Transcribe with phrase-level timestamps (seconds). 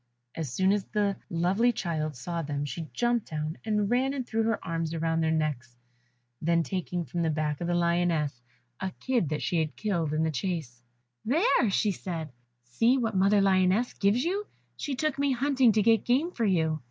[0.33, 4.41] As soon as the lovely child saw them she jumped down, and ran and threw
[4.41, 5.77] her arms round their necks;
[6.41, 8.41] then taking from the back of the lioness
[8.79, 10.81] a kid that she had killed in the chase,
[11.23, 12.29] "There," said she,
[12.63, 16.79] "see what mother lioness gives you; she took me hunting to get game for you."